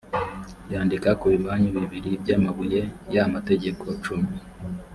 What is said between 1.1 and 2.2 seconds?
ku bimanyu bibiri